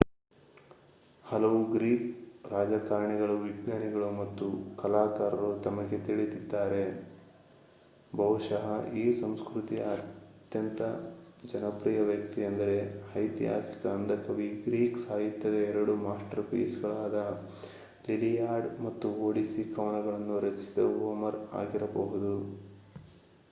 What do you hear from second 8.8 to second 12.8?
ಈ ಸಂಸ್ಕೃತಿಯ ಅತ್ಯಂತ ಜನಪ್ರಿಯ ವ್ಯಕ್ತಿಯೆಂದರೆ